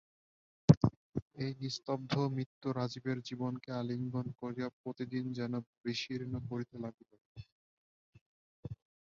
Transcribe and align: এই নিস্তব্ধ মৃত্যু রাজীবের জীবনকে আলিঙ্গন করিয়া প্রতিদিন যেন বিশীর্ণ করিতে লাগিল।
এই 1.37 1.51
নিস্তব্ধ 1.61 2.11
মৃত্যু 2.35 2.67
রাজীবের 2.71 3.17
জীবনকে 3.27 3.69
আলিঙ্গন 3.73 4.27
করিয়া 4.39 4.67
প্রতিদিন 4.79 5.25
যেন 5.33 5.53
বিশীর্ণ 5.83 6.33
করিতে 6.49 6.75
লাগিল। 6.83 7.11